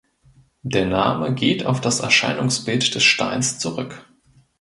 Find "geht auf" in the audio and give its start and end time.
1.35-1.79